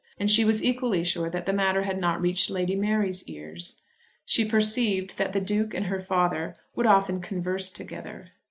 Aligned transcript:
And 0.17 0.31
she 0.31 0.43
was 0.43 0.63
equally 0.63 1.03
sure 1.03 1.29
that 1.29 1.45
the 1.45 1.53
matter 1.53 1.83
had 1.83 1.97
not 1.99 2.19
reached 2.19 2.49
Lady 2.49 2.75
Mary's 2.75 3.23
ears. 3.25 3.83
She 4.25 4.43
perceived 4.43 5.19
that 5.19 5.31
the 5.31 5.39
Duke 5.39 5.75
and 5.75 5.85
her 5.85 5.99
father 5.99 6.55
would 6.75 6.87
often 6.87 7.21
converse 7.21 7.69
together. 7.69 8.29